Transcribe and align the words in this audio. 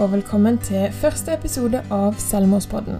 og 0.00 0.12
velkommen 0.12 0.56
til 0.64 0.86
første 0.96 1.34
episode 1.34 1.82
av 1.92 2.14
Selvmordspodden. 2.20 2.96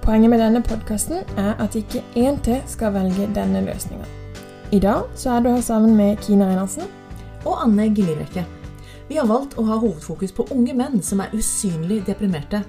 Poenget 0.00 0.30
med 0.32 0.40
denne 0.40 0.62
podkasten 0.64 1.26
er 1.38 1.58
at 1.60 1.76
ikke 1.76 2.00
én 2.16 2.38
til 2.44 2.62
skal 2.70 2.94
velge 2.94 3.26
denne 3.36 3.60
løsninga. 3.66 4.06
I 4.72 4.80
dag 4.80 5.10
så 5.14 5.34
er 5.34 5.44
du 5.44 5.50
her 5.50 5.60
sammen 5.60 5.96
med 5.96 6.16
Kine 6.24 6.46
Reinertsen. 6.48 6.88
og 7.44 7.62
Anne 7.64 7.88
Gillirekke. 7.94 8.44
Vi 9.08 9.16
har 9.16 9.26
valgt 9.26 9.58
å 9.58 9.64
ha 9.64 9.76
hovedfokus 9.80 10.32
på 10.32 10.46
unge 10.52 10.74
menn 10.76 11.02
som 11.02 11.20
er 11.20 11.32
usynlig 11.32 12.02
deprimerte. 12.06 12.62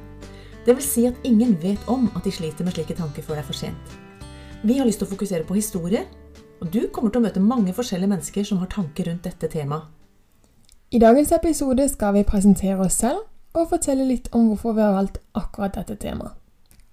Vil 0.65 0.81
si 0.81 1.05
at 1.07 1.15
ingen 1.23 1.57
vet 1.61 1.87
om 1.87 2.09
at 2.15 2.23
de 2.23 2.31
sliter 2.31 2.63
med 2.63 2.73
slike 2.73 2.95
tanker 2.95 3.21
før 3.21 3.35
det 3.35 3.43
er 3.43 3.47
for 3.47 3.53
sent. 3.53 3.97
Vi 4.63 4.77
har 4.77 4.85
lyst 4.85 4.99
til 4.99 5.07
å 5.07 5.11
fokusere 5.11 5.43
på 5.43 5.55
historier, 5.55 6.05
og 6.61 6.71
du 6.71 6.87
kommer 6.87 7.11
til 7.11 7.19
å 7.19 7.25
møte 7.27 7.39
mange 7.39 7.73
forskjellige 7.73 8.09
mennesker 8.09 8.43
som 8.43 8.57
har 8.57 8.67
tanker 8.67 9.07
rundt 9.07 9.23
dette 9.23 9.47
temaet. 9.47 10.00
I 10.93 10.99
dagens 10.99 11.31
episode 11.31 11.85
skal 11.89 12.13
vi 12.13 12.21
presentere 12.27 12.83
oss 12.83 12.97
selv 12.99 13.21
og 13.55 13.69
fortelle 13.71 14.03
litt 14.09 14.25
om 14.35 14.49
hvorfor 14.49 14.73
vi 14.75 14.83
har 14.83 14.91
valgt 14.91 15.21
akkurat 15.39 15.77
dette 15.77 15.95
temaet. 16.01 16.33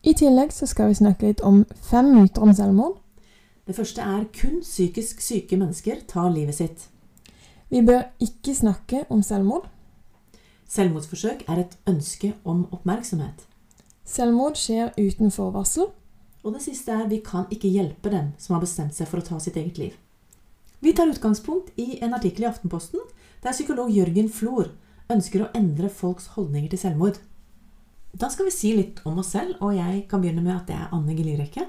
I 0.06 0.12
tillegg 0.14 0.54
så 0.54 0.68
skal 0.70 0.92
vi 0.92 1.00
snakke 1.00 1.26
litt 1.26 1.42
om 1.42 1.64
fem 1.82 2.12
myter 2.14 2.46
om 2.46 2.52
selvmord. 2.54 3.00
Det 3.66 3.74
første 3.74 4.06
er 4.06 4.28
kun 4.38 4.60
psykisk 4.62 5.18
syke 5.18 5.58
mennesker 5.58 6.04
tar 6.06 6.30
livet 6.30 6.60
sitt. 6.60 6.86
Vi 7.74 7.82
bør 7.82 8.06
ikke 8.22 8.54
snakke 8.54 9.02
om 9.10 9.18
selvmord. 9.26 9.66
Selvmordsforsøk 10.70 11.42
er 11.48 11.64
et 11.64 11.74
ønske 11.90 12.36
om 12.44 12.68
oppmerksomhet. 12.70 13.48
Selvmord 14.06 14.62
skjer 14.62 14.94
uten 14.94 15.34
forvarsel. 15.34 15.90
Og 16.46 16.54
det 16.54 16.62
siste 16.70 16.94
er 16.94 17.10
vi 17.10 17.18
kan 17.18 17.50
ikke 17.50 17.74
hjelpe 17.74 18.14
dem 18.14 18.36
som 18.38 18.54
har 18.54 18.62
bestemt 18.62 18.94
seg 18.94 19.10
for 19.10 19.18
å 19.18 19.26
ta 19.26 19.42
sitt 19.42 19.58
eget 19.58 19.82
liv. 19.82 19.98
Vi 20.80 20.92
tar 20.92 21.06
utgangspunkt 21.06 21.72
i 21.76 21.98
en 22.00 22.14
artikkel 22.14 22.44
i 22.44 22.46
Aftenposten 22.46 23.00
der 23.42 23.54
psykolog 23.54 23.90
Jørgen 23.90 24.28
Flor 24.30 24.70
ønsker 25.10 25.42
å 25.42 25.50
endre 25.56 25.90
folks 25.90 26.28
holdninger 26.36 26.70
til 26.70 26.82
selvmord. 26.82 27.18
Da 28.12 28.28
skal 28.30 28.46
vi 28.46 28.54
si 28.54 28.70
litt 28.76 29.00
om 29.08 29.18
oss 29.18 29.32
selv, 29.34 29.56
og 29.64 29.74
jeg 29.74 30.04
kan 30.10 30.22
begynne 30.22 30.44
med 30.44 30.54
at 30.54 30.70
jeg 30.70 30.78
er 30.78 30.94
Anne 30.94 31.16
Gelirekke. 31.18 31.66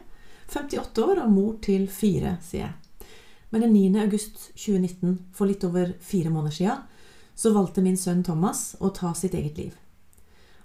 58 0.50 1.03
år 1.06 1.23
og 1.23 1.33
mor 1.33 1.58
til 1.64 1.88
fire, 1.92 2.38
sier 2.45 2.67
jeg. 2.67 3.09
Men 3.50 3.66
den 3.66 3.73
9. 3.73 4.00
august 4.03 4.52
2019, 4.53 5.17
for 5.33 5.50
litt 5.50 5.66
over 5.66 5.95
fire 6.05 6.30
måneder 6.33 6.55
siden, 6.59 6.86
så 7.33 7.53
valgte 7.55 7.81
min 7.81 7.98
sønn 7.98 8.22
Thomas 8.26 8.76
å 8.78 8.92
ta 8.94 9.14
sitt 9.17 9.33
eget 9.33 9.58
liv. 9.58 9.73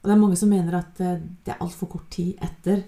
Og 0.02 0.08
det 0.11 0.14
er 0.14 0.20
mange 0.20 0.36
som 0.36 0.50
mener 0.52 0.77
at 0.77 1.00
eh, 1.00 1.20
det 1.44 1.55
er 1.55 1.62
altfor 1.64 1.88
kort 1.94 2.11
tid 2.12 2.40
etter 2.44 2.83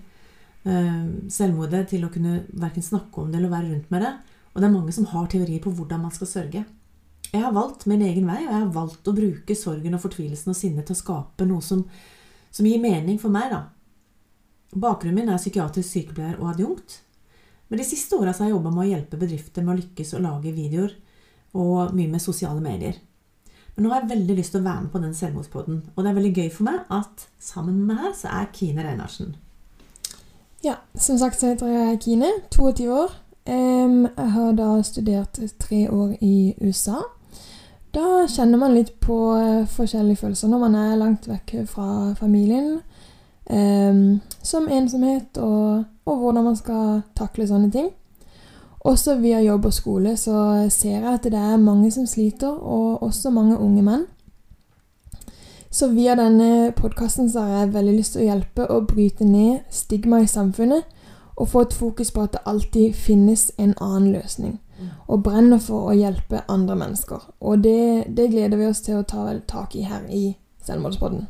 eh, 0.69 1.05
selvmordet 1.33 1.86
til 1.95 2.05
å 2.05 2.11
kunne 2.12 2.42
verken 2.52 2.84
snakke 2.84 3.23
om 3.23 3.30
det 3.33 3.41
eller 3.41 3.55
være 3.55 3.70
rundt 3.70 3.92
med 3.95 4.05
det. 4.05 4.17
Og 4.56 4.62
det 4.62 4.70
er 4.70 4.72
mange 4.72 4.92
som 4.96 5.04
har 5.10 5.26
teorier 5.28 5.60
på 5.60 5.70
hvordan 5.76 6.06
man 6.06 6.12
skal 6.16 6.30
sørge. 6.30 6.62
Jeg 7.28 7.42
har 7.42 7.52
valgt 7.52 7.84
min 7.90 8.00
egen 8.00 8.24
vei, 8.24 8.38
og 8.46 8.48
jeg 8.48 8.60
har 8.62 8.70
valgt 8.72 9.08
å 9.10 9.12
bruke 9.12 9.56
sorgen 9.58 9.96
og 9.98 10.00
fortvilelsen 10.00 10.54
og 10.54 10.56
sinnet 10.56 10.86
til 10.88 10.96
å 10.96 11.00
skape 11.02 11.44
noe 11.44 11.60
som, 11.60 11.82
som 12.48 12.64
gir 12.64 12.80
mening 12.80 13.18
for 13.20 13.34
meg. 13.34 13.52
da. 13.52 13.66
Bakgrunnen 14.72 15.18
min 15.20 15.28
er 15.28 15.42
psykiatrisk 15.42 15.90
sykepleier 15.90 16.38
og 16.40 16.54
adjunkt. 16.54 17.02
Men 17.68 17.82
de 17.82 17.84
siste 17.84 18.16
åra 18.16 18.32
har 18.32 18.48
jeg 18.48 18.54
jobba 18.54 18.72
med 18.72 18.86
å 18.86 18.88
hjelpe 18.94 19.20
bedrifter 19.20 19.66
med 19.66 19.74
å 19.74 19.82
lykkes 19.82 20.14
og 20.16 20.24
lage 20.24 20.54
videoer, 20.56 20.96
og 21.56 21.92
mye 21.96 22.14
med 22.14 22.24
sosiale 22.24 22.64
medier. 22.64 22.96
Men 23.77 23.84
nå 23.84 23.92
har 23.92 24.06
jeg 24.06 24.14
veldig 24.14 24.38
lyst 24.38 24.54
til 24.56 24.62
å 24.62 24.68
være 24.70 24.86
med 24.86 24.92
på 24.94 25.02
den 25.04 25.14
selvmordspodden, 25.16 25.82
og 25.92 26.00
det 26.00 26.10
er 26.10 26.16
veldig 26.16 26.32
gøy 26.32 26.48
for 26.54 26.70
meg 26.70 26.96
at 26.96 27.27
sammen 27.42 27.82
med 27.82 27.98
meg 27.98 28.16
så 28.16 28.32
er 28.32 28.48
Kine 28.56 28.88
Reinarsen. 28.88 29.36
Ja, 30.64 30.78
som 30.96 31.20
sagt 31.20 31.36
så 31.36 31.52
heter 31.52 31.68
jeg 31.68 32.00
Kine, 32.06 32.32
22 32.56 32.88
år. 32.96 33.12
Jeg 33.47 34.30
har 34.33 34.52
da 34.58 34.83
studert 34.83 35.39
tre 35.58 35.91
år 35.91 36.16
i 36.20 36.55
USA. 36.61 37.02
Da 37.94 38.27
kjenner 38.28 38.58
man 38.58 38.75
litt 38.75 38.97
på 39.00 39.19
eh, 39.39 39.69
forskjellige 39.70 40.20
følelser 40.20 40.50
når 40.50 40.64
man 40.64 40.75
er 40.75 40.97
langt 41.00 41.28
vekk 41.30 41.55
fra 41.70 42.14
familien. 42.19 42.80
som 44.42 44.64
ensomhet 44.68 45.39
og, 45.39 45.84
og 46.05 46.17
hvordan 46.18 46.45
man 46.45 46.57
skal 46.58 47.02
takle 47.14 47.46
sånne 47.46 47.70
ting. 47.70 47.92
Også 48.86 49.17
via 49.18 49.40
jobb 49.42 49.64
og 49.67 49.74
skole 49.74 50.17
så 50.17 50.67
ser 50.70 51.01
jeg 51.01 51.08
at 51.11 51.24
det 51.27 51.39
er 51.39 51.57
mange 51.58 51.90
som 51.90 52.07
sliter, 52.07 52.52
og 52.55 53.02
også 53.02 53.30
mange 53.30 53.58
unge 53.58 53.83
menn. 53.83 54.05
Så 55.70 55.89
via 55.90 56.14
denne 56.14 56.70
podkasten 56.77 57.30
har 57.34 57.48
jeg 57.48 57.73
veldig 57.74 57.96
lyst 57.96 58.14
til 58.14 58.23
å 58.23 58.28
hjelpe 58.28 58.68
å 58.70 58.80
bryte 58.86 59.27
ned 59.27 59.67
stigma 59.74 60.23
i 60.23 60.30
samfunnet, 60.30 60.86
og 61.36 61.48
få 61.52 61.67
et 61.67 61.77
fokus 61.77 62.11
på 62.11 62.24
at 62.24 62.36
det 62.36 62.45
alltid 62.48 62.95
finnes 62.97 63.51
en 63.58 63.74
annen 63.77 64.13
løsning. 64.14 64.58
Og 65.08 65.23
brenner 65.24 65.61
for 65.63 65.91
å 65.91 65.97
hjelpe 65.97 66.42
andre 66.52 66.77
mennesker. 66.77 67.30
Og 67.41 67.63
det, 67.64 68.13
det 68.13 68.30
gleder 68.33 68.61
vi 68.61 68.69
oss 68.69 68.83
til 68.85 69.01
å 69.01 69.07
ta 69.08 69.24
vel 69.29 69.41
tak 69.48 69.77
i 69.77 69.86
her 69.89 70.05
i 70.13 70.36
Selvmordspodden. 70.67 71.27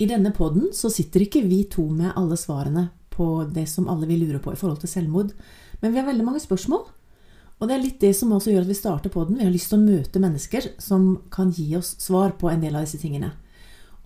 I 0.00 0.08
denne 0.08 0.32
podden 0.32 0.70
så 0.76 0.88
sitter 0.92 1.26
ikke 1.26 1.44
vi 1.44 1.62
to 1.68 1.84
med 1.92 2.14
alle 2.16 2.36
svarene 2.40 2.88
på 3.12 3.44
det 3.52 3.66
som 3.68 3.88
alle 3.92 4.08
vil 4.08 4.24
lure 4.24 4.40
på 4.40 4.54
i 4.54 4.58
forhold 4.58 4.80
til 4.80 4.88
selvmord, 4.88 5.34
men 5.82 5.92
vi 5.92 6.00
har 6.00 6.08
veldig 6.08 6.24
mange 6.24 6.40
spørsmål. 6.40 6.86
Og 7.60 7.68
det 7.68 7.74
er 7.76 7.82
litt 7.82 8.00
det 8.00 8.14
som 8.16 8.32
også 8.32 8.54
gjør 8.54 8.64
at 8.64 8.70
vi 8.70 8.78
starter 8.78 9.12
podden. 9.12 9.36
Vi 9.36 9.44
har 9.44 9.52
lyst 9.52 9.68
til 9.68 9.76
å 9.76 9.84
møte 9.84 10.22
mennesker 10.22 10.70
som 10.80 11.10
kan 11.32 11.52
gi 11.52 11.68
oss 11.76 11.92
svar 12.00 12.32
på 12.40 12.48
en 12.48 12.62
del 12.64 12.78
av 12.78 12.86
disse 12.86 13.00
tingene. 13.02 13.34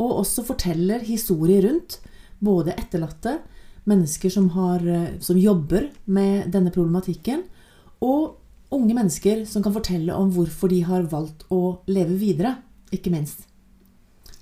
Og 0.02 0.16
også 0.24 0.42
forteller 0.48 1.06
historier 1.06 1.62
rundt 1.68 2.00
både 2.42 2.74
etterlatte, 2.74 3.36
mennesker 3.90 4.32
som, 4.32 4.48
har, 4.56 4.84
eh, 4.86 5.18
som 5.20 5.38
jobber 5.38 5.90
med 6.06 6.50
denne 6.52 6.72
problematikken, 6.74 7.44
og 8.00 8.36
unge 8.74 8.94
mennesker 8.94 9.44
som 9.48 9.62
kan 9.62 9.74
fortelle 9.74 10.14
om 10.14 10.30
hvorfor 10.34 10.68
de 10.72 10.82
har 10.84 11.08
valgt 11.10 11.44
å 11.52 11.80
leve 11.86 12.18
videre, 12.20 12.56
ikke 12.92 13.12
minst. 13.14 13.46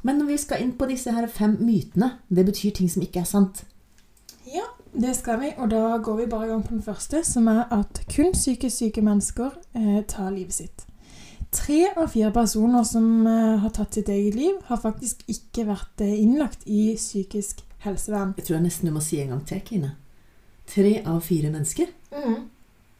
Men 0.02 0.18
når 0.18 0.32
vi 0.32 0.38
skal 0.42 0.62
inn 0.62 0.72
på 0.78 0.88
disse 0.90 1.12
her 1.14 1.28
fem 1.30 1.56
mytene, 1.62 2.16
det 2.28 2.46
betyr 2.48 2.74
ting 2.74 2.90
som 2.90 3.04
ikke 3.04 3.22
er 3.22 3.28
sant. 3.28 3.62
Ja, 4.50 4.64
det 4.92 5.14
skal 5.16 5.38
vi, 5.40 5.52
og 5.56 5.70
da 5.70 5.98
går 6.02 6.16
vi 6.22 6.30
bare 6.30 6.48
i 6.48 6.50
gang 6.50 6.64
på 6.66 6.74
den 6.74 6.82
første, 6.82 7.22
som 7.24 7.46
er 7.48 7.64
at 7.70 8.02
kun 8.10 8.34
psykisk 8.34 8.76
syke 8.76 9.04
mennesker 9.04 9.52
eh, 9.78 10.00
tar 10.08 10.32
livet 10.34 10.58
sitt. 10.58 10.86
Tre 11.52 11.84
av 11.96 12.08
fire 12.08 12.32
personer 12.32 12.84
som 12.88 13.26
eh, 13.28 13.60
har 13.62 13.72
tatt 13.76 13.94
sitt 13.94 14.08
eget 14.08 14.34
liv, 14.34 14.58
har 14.66 14.80
faktisk 14.80 15.22
ikke 15.30 15.68
vært 15.68 16.02
eh, 16.02 16.18
innlagt 16.24 16.66
i 16.66 16.94
psykisk 16.96 17.62
helsevern. 17.84 18.34
Jeg 18.38 18.46
tror 18.46 18.58
jeg 18.58 18.66
nesten 18.66 18.88
du 18.88 18.94
må 18.94 19.02
si 19.04 19.20
en 19.22 19.34
gang 19.34 19.42
til, 19.48 19.62
Kine. 19.66 19.94
Tre 20.68 20.94
av 21.08 21.20
fire 21.26 21.50
mennesker. 21.52 21.90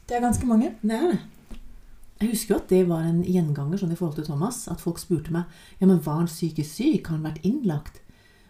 Det 0.06 0.16
er 0.16 0.24
ganske 0.24 0.46
mange. 0.48 0.74
Det 0.82 0.96
er 0.98 1.12
det. 1.12 1.20
Jeg 2.22 2.30
husker 2.36 2.54
jo 2.54 2.60
at 2.60 2.70
det 2.70 2.82
var 2.86 3.02
en 3.06 3.22
gjenganger 3.26 3.80
sånn 3.80 3.94
i 3.94 3.98
forhold 3.98 4.18
til 4.20 4.28
Thomas. 4.28 4.64
At 4.70 4.82
folk 4.82 5.00
spurte 5.02 5.34
meg 5.34 5.50
ja, 5.80 5.88
men 5.88 6.02
var 6.04 6.20
han 6.20 6.30
psykisk 6.30 6.76
syk. 6.78 7.08
Har 7.08 7.18
han 7.18 7.26
vært 7.26 7.42
innlagt? 7.46 8.00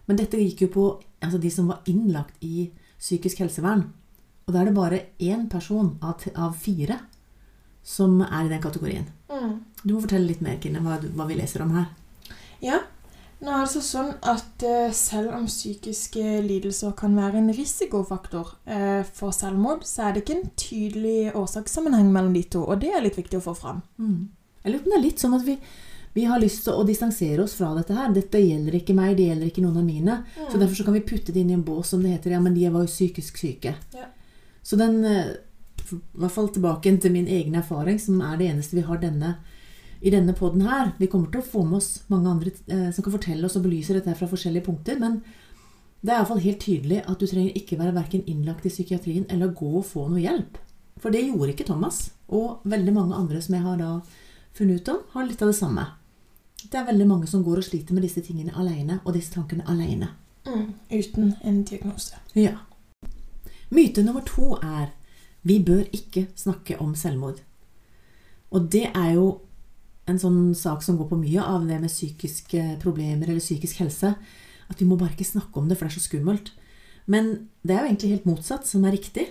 Men 0.08 0.18
dette 0.18 0.40
gikk 0.40 0.66
jo 0.66 0.72
på 0.74 0.86
altså 1.22 1.38
de 1.40 1.50
som 1.54 1.70
var 1.70 1.84
innlagt 1.88 2.40
i 2.44 2.68
psykisk 2.98 3.44
helsevern. 3.44 3.86
Og 4.46 4.52
da 4.52 4.60
er 4.60 4.68
det 4.68 4.76
bare 4.76 5.02
én 5.22 5.46
person 5.50 5.94
av, 6.02 6.24
av 6.34 6.56
fire 6.58 6.98
som 7.82 8.20
er 8.22 8.46
i 8.46 8.50
den 8.50 8.62
kategorien. 8.62 9.06
Du 9.82 9.94
må 9.94 10.02
fortelle 10.02 10.28
litt 10.28 10.42
mer, 10.44 10.58
Kine, 10.62 10.82
hva, 10.84 10.98
hva 11.16 11.26
vi 11.26 11.38
leser 11.38 11.64
om 11.64 11.72
her. 11.74 11.88
Ja, 12.62 12.82
nå 13.42 13.52
er 13.52 13.66
det 13.66 13.82
sånn 13.82 14.12
at 14.30 14.64
eh, 14.66 14.92
selv 14.94 15.32
om 15.34 15.48
psykiske 15.50 16.42
lidelser 16.46 16.92
kan 16.98 17.16
være 17.18 17.40
en 17.40 17.50
risikofaktor 17.54 18.52
eh, 18.70 19.00
for 19.02 19.34
selvmord, 19.34 19.82
så 19.88 20.06
er 20.06 20.14
det 20.14 20.22
ikke 20.22 20.36
en 20.36 20.52
tydelig 20.58 21.32
årsakssammenheng 21.38 22.12
mellom 22.14 22.36
de 22.36 22.44
to, 22.54 22.62
og 22.62 22.82
det 22.84 22.92
er 22.94 23.02
litt 23.02 23.18
viktig 23.18 23.40
å 23.40 23.46
få 23.48 23.56
fram. 23.58 23.82
Jeg 24.62 24.72
lurer 24.72 24.84
på 24.84 24.90
om 24.90 24.94
det 24.94 25.00
er 25.00 25.06
litt 25.08 25.24
sånn 25.24 25.34
at 25.34 25.46
vi, 25.46 25.56
vi 26.14 26.26
har 26.30 26.42
lyst 26.42 26.62
til 26.68 26.78
å 26.78 26.86
distansere 26.86 27.42
oss 27.42 27.56
fra 27.58 27.72
dette 27.74 27.96
her. 27.96 28.12
Dette 28.14 28.38
gjelder 28.38 28.78
ikke 28.78 28.94
meg, 28.94 29.16
det 29.18 29.30
gjelder 29.30 29.50
ikke 29.50 29.64
noen 29.64 29.80
av 29.80 29.86
mine. 29.88 30.18
Så 30.38 30.60
derfor 30.60 30.78
så 30.78 30.86
kan 30.86 30.96
vi 30.98 31.06
putte 31.08 31.34
det 31.34 31.42
inn 31.42 31.50
i 31.50 31.56
en 31.56 31.64
bås 31.66 31.90
som 31.90 32.02
det 32.04 32.12
heter. 32.14 32.36
Ja, 32.36 32.42
men 32.44 32.54
de 32.54 32.68
var 32.68 32.84
jo 32.84 32.92
psykisk 32.92 33.40
syke. 33.42 33.74
Ja. 33.96 34.06
Så 34.62 34.78
den 34.78 35.00
eh, 35.08 35.32
I 35.82 35.98
hvert 36.22 36.34
fall 36.36 36.52
tilbake 36.54 36.94
til 37.02 37.14
min 37.14 37.26
egen 37.26 37.58
erfaring, 37.58 37.98
som 37.98 38.22
er 38.22 38.38
det 38.38 38.52
eneste 38.52 38.78
vi 38.78 38.86
har 38.86 39.02
denne, 39.02 39.34
i 40.02 40.10
denne 40.10 40.34
poden 40.34 40.64
her. 40.66 40.92
Vi 40.98 41.06
kommer 41.10 41.30
til 41.30 41.42
å 41.42 41.46
få 41.46 41.62
med 41.66 41.78
oss 41.78 42.02
mange 42.10 42.30
andre 42.30 42.52
eh, 42.66 42.90
som 42.94 43.04
kan 43.04 43.14
fortelle 43.14 43.46
oss 43.46 43.56
og 43.58 43.66
belyse 43.66 43.94
dette 43.94 44.16
fra 44.18 44.28
forskjellige 44.30 44.66
punkter. 44.66 44.98
Men 44.98 45.20
det 46.02 46.10
er 46.10 46.18
iallfall 46.18 46.42
helt 46.42 46.62
tydelig 46.64 47.04
at 47.06 47.22
du 47.22 47.28
trenger 47.30 47.58
ikke 47.58 47.78
være 47.78 47.94
verken 47.94 48.24
innlagt 48.26 48.66
i 48.66 48.72
psykiatrien 48.72 49.28
eller 49.30 49.54
gå 49.54 49.70
og 49.78 49.86
få 49.86 50.08
noe 50.10 50.22
hjelp. 50.22 50.58
For 51.02 51.14
det 51.14 51.22
gjorde 51.28 51.54
ikke 51.54 51.68
Thomas. 51.70 52.08
Og 52.34 52.64
veldig 52.66 52.94
mange 52.96 53.18
andre 53.18 53.42
som 53.44 53.54
jeg 53.54 53.66
har 53.66 53.78
da 53.78 53.92
funnet 54.56 54.82
ut 54.82 54.90
om, 54.92 55.04
har 55.14 55.28
litt 55.28 55.42
av 55.42 55.52
det 55.52 55.58
samme. 55.58 55.86
Det 56.62 56.78
er 56.78 56.88
veldig 56.88 57.06
mange 57.06 57.30
som 57.30 57.44
går 57.46 57.62
og 57.62 57.66
sliter 57.66 57.94
med 57.94 58.04
disse 58.06 58.22
tingene 58.22 58.54
alene, 58.58 59.00
og 59.04 59.14
disse 59.16 59.34
tankene 59.34 59.66
alene. 59.70 60.12
Uten 60.90 61.34
en 61.42 61.62
diagnose. 61.66 62.18
Ja. 62.38 62.58
Myte 63.70 64.02
nummer 64.02 64.22
to 64.26 64.56
er 64.58 64.92
vi 65.42 65.58
bør 65.62 65.86
ikke 65.94 66.28
snakke 66.38 66.78
om 66.82 66.94
selvmord. 66.94 67.40
Og 68.50 68.68
det 68.72 68.90
er 68.94 69.14
jo 69.16 69.26
en 70.10 70.18
sånn 70.18 70.40
sak 70.58 70.82
som 70.82 70.96
går 70.98 71.10
på 71.12 71.20
mye 71.20 71.44
av 71.44 71.66
det 71.68 71.78
med 71.82 71.92
psykiske 71.92 72.78
problemer 72.82 73.28
eller 73.28 73.42
psykisk 73.42 73.84
helse. 73.84 74.14
At 74.70 74.80
vi 74.80 74.88
må 74.88 74.96
bare 74.98 75.14
ikke 75.14 75.28
snakke 75.28 75.60
om 75.60 75.68
det, 75.68 75.78
for 75.78 75.86
det 75.86 75.94
er 75.94 76.00
så 76.00 76.08
skummelt. 76.08 76.52
Men 77.06 77.32
det 77.62 77.74
er 77.74 77.82
jo 77.82 77.90
egentlig 77.90 78.12
helt 78.16 78.28
motsatt 78.28 78.66
som 78.68 78.84
er 78.86 78.96
riktig. 78.96 79.28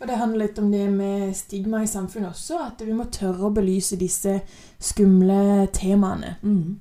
Og 0.00 0.06
det 0.08 0.16
handler 0.16 0.46
litt 0.46 0.58
om 0.58 0.70
det 0.72 0.86
med 0.92 1.34
stigma 1.36 1.82
i 1.84 1.90
samfunnet 1.90 2.32
også, 2.32 2.60
at 2.70 2.80
vi 2.86 2.94
må 2.96 3.04
tørre 3.12 3.50
å 3.50 3.54
belyse 3.54 3.98
disse 4.00 4.38
skumle 4.80 5.66
temaene. 5.76 6.38
Mm. 6.40 6.78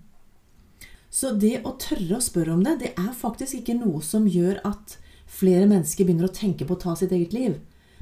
Så 1.12 1.34
det 1.36 1.57
å 1.68 1.74
tørre 1.81 2.19
å 2.19 2.24
spørre 2.24 2.54
om 2.56 2.63
det, 2.63 2.78
det 2.80 2.94
er 2.94 3.12
faktisk 3.18 3.60
ikke 3.60 3.75
noe 3.81 4.00
som 4.06 4.30
gjør 4.30 4.62
at 4.69 4.96
flere 5.30 5.68
mennesker 5.68 6.07
begynner 6.07 6.30
å 6.30 6.38
tenke 6.38 6.68
på 6.69 6.78
å 6.78 6.84
ta 6.86 6.96
sitt 6.96 7.12
eget 7.16 7.36
liv. 7.36 7.57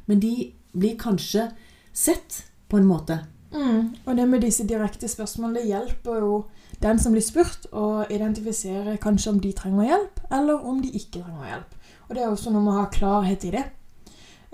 Men 0.06 0.22
de 0.22 0.52
blir 0.78 1.00
kanskje 1.00 1.50
sett 1.96 2.44
på 2.70 2.78
en 2.78 2.88
måte. 2.88 3.24
Mm. 3.54 3.96
Og 4.06 4.18
det 4.18 4.28
med 4.30 4.44
disse 4.44 4.68
direkte 4.68 5.08
spørsmålene 5.08 5.66
hjelper 5.68 6.20
jo 6.20 6.46
den 6.82 7.00
som 7.00 7.16
blir 7.16 7.26
spurt, 7.26 7.70
å 7.72 8.06
identifisere 8.12 8.98
kanskje 9.02 9.32
om 9.34 9.42
de 9.42 9.54
trenger 9.56 9.88
hjelp, 9.88 10.22
eller 10.32 10.68
om 10.68 10.82
de 10.84 10.92
ikke 10.94 11.24
trenger 11.24 11.52
hjelp. 11.52 11.76
Og 12.08 12.16
det 12.16 12.24
er 12.24 12.30
også 12.32 12.54
noe 12.54 12.64
med 12.64 12.76
å 12.76 12.82
ha 12.82 12.90
klarhet 12.94 13.48
i 13.48 13.54
det. 13.56 13.64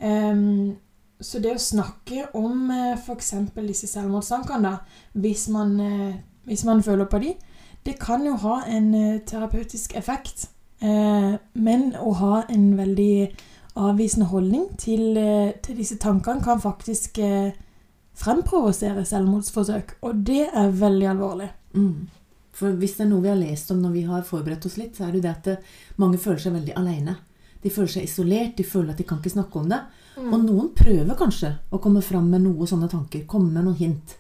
Um, 0.04 0.76
så 1.24 1.40
det 1.40 1.56
å 1.56 1.62
snakke 1.62 2.28
om 2.36 2.70
uh, 2.72 2.94
f.eks. 2.98 3.34
disse 3.56 3.90
selvmordstankene, 3.92 4.78
hvis 5.14 5.48
man, 5.54 5.76
eh, 5.80 6.16
hvis 6.50 6.66
man 6.68 6.84
føler 6.84 7.08
på 7.08 7.22
de, 7.24 7.34
det 7.86 7.98
kan 8.00 8.26
jo 8.26 8.36
ha 8.44 8.62
en 8.68 8.94
eh, 8.96 9.22
terapeutisk 9.28 9.96
effekt. 9.96 10.50
Eh, 10.84 11.36
men 11.54 11.94
å 12.00 12.14
ha 12.20 12.42
en 12.50 12.74
veldig 12.78 13.30
avvisende 13.80 14.28
holdning 14.30 14.68
til, 14.78 15.18
til 15.64 15.78
disse 15.80 15.98
tankene 15.98 16.44
kan 16.44 16.62
faktisk 16.62 17.18
fremprovosere 18.18 19.06
selvmordsforsøk, 19.08 19.98
og 20.06 20.22
det 20.28 20.48
er 20.50 20.76
veldig 20.80 21.08
alvorlig. 21.14 21.50
Mm. 21.74 22.10
For 22.54 22.78
hvis 22.78 22.98
det 22.98 23.08
er 23.08 23.10
noe 23.10 23.24
vi 23.24 23.32
har 23.32 23.40
lest 23.40 23.72
om 23.74 23.82
når 23.82 23.94
vi 23.96 24.04
har 24.06 24.26
forberedt 24.28 24.66
oss 24.70 24.78
litt, 24.78 24.96
så 24.96 25.08
er 25.08 25.14
det 25.14 25.22
jo 25.22 25.26
det 25.26 25.34
at 25.34 26.02
mange 26.02 26.22
føler 26.22 26.42
seg 26.44 26.54
veldig 26.54 26.76
alene. 26.78 27.16
De 27.64 27.72
føler 27.74 27.94
seg 27.96 28.06
isolert, 28.06 28.58
de 28.58 28.66
føler 28.68 28.94
at 28.94 29.00
de 29.00 29.06
kan 29.08 29.22
ikke 29.22 29.34
snakke 29.34 29.62
om 29.62 29.72
det. 29.72 29.80
Mm. 30.18 30.28
Og 30.28 30.44
noen 30.44 30.70
prøver 30.78 31.18
kanskje 31.18 31.56
å 31.74 31.80
komme 31.82 32.04
fram 32.06 32.28
med 32.30 32.44
noen 32.46 32.70
sånne 32.70 32.92
tanker, 32.92 33.26
komme 33.30 33.50
med 33.56 33.66
noen 33.66 33.80
hint. 33.80 34.18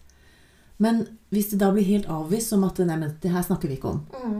Men 0.81 1.03
hvis 1.33 1.51
det 1.51 1.59
da 1.61 1.69
blir 1.75 1.85
helt 1.85 2.09
avvist 2.09 2.53
som 2.53 2.63
at 2.65 2.81
nei, 2.81 2.97
men 2.97 3.13
det 3.21 3.33
her 3.33 3.45
snakker 3.45 3.69
vi 3.69 3.77
ikke 3.77 3.91
om, 3.91 4.01
mm. 4.09 4.39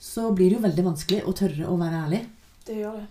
så 0.00 0.30
blir 0.32 0.48
det 0.48 0.58
jo 0.58 0.64
veldig 0.64 0.86
vanskelig 0.88 1.20
å 1.28 1.36
tørre 1.36 1.68
å 1.68 1.76
være 1.80 2.00
ærlig. 2.06 2.22
Det 2.64 2.78
gjør 2.80 2.96
det. 3.02 3.08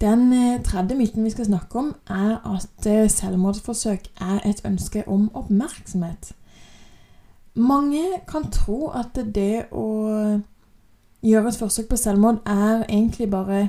Den 0.00 0.32
eh, 0.32 0.62
tredje 0.64 0.96
myten 0.96 1.24
vi 1.24 1.30
skal 1.30 1.44
snakke 1.44 1.78
om, 1.78 1.94
er 2.08 2.54
at 2.54 2.86
eh, 2.86 3.10
selvmordsforsøk 3.10 4.06
er 4.20 4.38
et 4.48 4.62
ønske 4.64 5.04
om 5.08 5.30
oppmerksomhet. 5.34 6.32
Mange 7.54 8.04
kan 8.28 8.50
tro 8.50 8.88
at 8.94 9.18
det 9.34 9.66
å 9.72 9.86
gjøre 11.22 11.48
et 11.48 11.58
forsøk 11.58 11.90
på 11.90 11.98
selvmord 12.00 12.40
er 12.46 12.86
egentlig 12.88 13.30
bare 13.30 13.68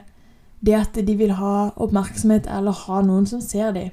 det 0.66 0.78
at 0.78 1.00
de 1.08 1.16
vil 1.18 1.34
ha 1.36 1.72
oppmerksomhet 1.76 2.48
eller 2.48 2.72
ha 2.86 3.02
noen 3.02 3.26
som 3.28 3.42
ser 3.42 3.74
dem. 3.76 3.90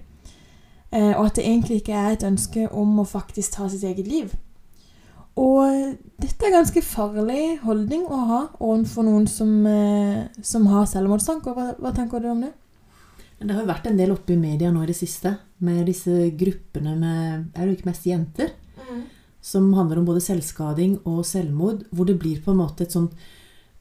Eh, 0.93 1.19
og 1.19 1.27
at 1.27 1.37
det 1.37 1.47
egentlig 1.47 1.77
ikke 1.83 1.93
er 1.93 2.13
et 2.13 2.29
ønske 2.29 2.69
om 2.73 3.01
å 3.01 3.05
faktisk 3.09 3.57
ta 3.57 3.69
sitt 3.69 3.85
eget 3.85 4.07
liv. 4.07 4.37
Og 5.39 5.99
dette 6.19 6.47
er 6.47 6.55
ganske 6.55 6.83
farlig 6.83 7.61
holdning 7.63 8.07
å 8.11 8.23
ha 8.31 8.41
overfor 8.59 9.07
noen 9.07 9.29
som, 9.31 9.51
eh, 9.67 10.27
som 10.43 10.67
har 10.67 10.89
selvmordstanker. 10.91 11.55
Hva, 11.55 11.67
hva, 11.79 11.93
tenker 11.95 12.21
du 12.21 12.31
om 12.33 12.41
det? 12.43 12.53
Det 13.39 13.53
har 13.55 13.63
jo 13.63 13.71
vært 13.71 13.87
en 13.87 14.01
del 14.01 14.11
oppe 14.11 14.35
i 14.35 14.41
media 14.41 14.73
nå 14.75 14.83
i 14.83 14.91
det 14.91 14.97
siste 14.99 15.37
med 15.63 15.87
disse 15.87 16.11
gruppene 16.35 16.97
med 16.99 17.53
Er 17.55 17.67
det 17.67 17.77
ikke 17.77 17.91
mest 17.93 18.07
jenter? 18.07 18.51
Mm. 18.89 19.05
Som 19.41 19.73
handler 19.75 19.99
om 19.99 20.09
både 20.09 20.25
selvskading 20.25 20.99
og 21.07 21.25
selvmord. 21.25 21.85
Hvor 21.93 22.05
det 22.05 22.19
blir 22.19 22.43
på 22.43 22.51
en 22.51 22.59
måte 22.59 22.83
et 22.83 22.97
sånn 22.97 23.13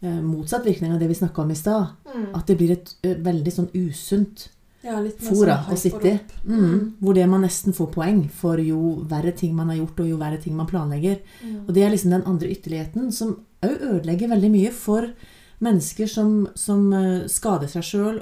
eh, 0.03 0.21
motsatt 0.21 0.63
virkning 0.63 0.94
av 0.94 1.00
det 1.00 1.10
vi 1.10 1.18
snakka 1.18 1.42
om 1.42 1.51
i 1.51 1.57
stad. 1.57 1.95
Mm. 2.06 2.36
At 2.38 2.45
det 2.45 2.57
blir 2.60 2.75
et 2.75 2.94
ø, 3.01 3.15
veldig 3.25 3.56
sånn 3.56 3.71
usunt 3.74 4.50
ja, 4.88 4.98
fora 5.22 5.57
sånn 5.66 5.75
å 5.75 5.80
sitte 5.80 6.10
i. 6.10 6.16
Mm. 6.48 6.57
mm. 6.57 6.84
Hvor 7.01 7.18
det 7.18 7.25
man 7.30 7.44
nesten 7.45 7.75
får 7.75 7.89
poeng 7.94 8.22
for 8.34 8.62
jo 8.63 8.81
verre 9.10 9.34
ting 9.36 9.56
man 9.57 9.72
har 9.74 9.81
gjort, 9.81 10.04
og 10.04 10.12
jo 10.12 10.19
verre 10.22 10.39
ting 10.42 10.56
man 10.57 10.69
planlegger. 10.69 11.19
Ja. 11.44 11.63
Og 11.66 11.74
det 11.75 11.84
er 11.84 11.94
liksom 11.94 12.16
den 12.16 12.28
andre 12.30 12.51
ytterligheten 12.56 13.12
som 13.16 13.36
òg 13.66 13.88
ødelegger 13.92 14.31
veldig 14.31 14.51
mye 14.54 14.72
for 14.75 15.10
mennesker 15.66 16.10
som, 16.10 16.45
som 16.56 16.92
uh, 16.94 17.25
skader 17.31 17.69
seg 17.72 17.86
sjøl 17.86 18.19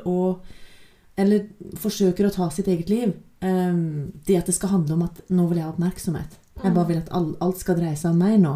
eller 1.20 1.50
forsøker 1.80 2.28
å 2.28 2.34
ta 2.34 2.48
sitt 2.52 2.70
eget 2.72 2.92
liv. 2.92 3.16
Um, 3.44 4.14
det 4.26 4.40
at 4.40 4.50
det 4.50 4.56
skal 4.56 4.72
handle 4.72 4.96
om 4.96 5.06
at 5.06 5.22
'nå 5.30 5.48
vil 5.50 5.60
jeg 5.60 5.68
ha 5.68 5.74
oppmerksomhet'. 5.74 6.40
Jeg 6.64 6.72
bare 6.74 6.84
mm. 6.86 6.90
vil 6.90 7.02
at 7.02 7.12
alt, 7.12 7.36
alt 7.44 7.60
skal 7.60 7.78
dreie 7.80 8.00
seg 8.00 8.16
om 8.16 8.22
meg 8.24 8.40
nå. 8.42 8.54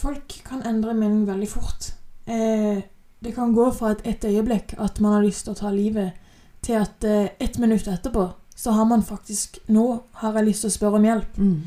Folk 0.00 0.40
kan 0.46 0.64
endre 0.66 0.94
mening 0.98 1.26
veldig 1.28 1.48
fort. 1.48 1.92
Eh, 2.26 2.82
det 3.20 3.34
kan 3.36 3.54
gå 3.54 3.68
fra 3.76 3.92
et, 3.94 4.02
et 4.08 4.24
øyeblikk 4.24 4.74
at 4.78 5.00
man 5.00 5.18
har 5.18 5.24
lyst 5.24 5.46
til 5.46 5.54
å 5.54 5.60
ta 5.60 5.70
livet 5.74 6.16
til 6.64 6.78
at 6.80 7.04
eh, 7.08 7.32
ett 7.40 7.58
minutt 7.58 7.88
etterpå 7.88 8.28
så 8.60 8.74
har 8.76 8.84
man 8.84 9.02
faktisk 9.02 9.58
Nå 9.72 9.84
har 10.20 10.34
jeg 10.36 10.50
lyst 10.50 10.66
til 10.66 10.68
å 10.68 10.74
spørre 10.74 10.98
om 11.00 11.06
hjelp. 11.08 11.38
Mm. 11.40 11.60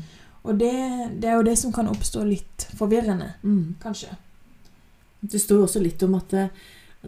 Og 0.44 0.58
det, 0.60 0.74
det, 1.22 1.28
er 1.30 1.38
jo 1.38 1.46
det 1.46 1.56
som 1.58 1.72
kan 1.74 1.88
oppstå 1.90 2.22
litt 2.28 2.66
forvirrende, 2.76 3.32
mm. 3.42 3.80
kanskje. 3.82 4.12
Det 5.24 5.40
står 5.40 5.64
også 5.64 5.80
litt 5.82 6.02
om 6.04 6.18
at 6.18 6.28
det 6.30 6.44